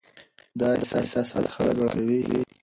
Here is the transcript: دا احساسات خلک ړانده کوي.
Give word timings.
دا 0.59 0.67
احساسات 0.99 1.45
خلک 1.55 1.77
ړانده 1.85 2.17
کوي. 2.27 2.43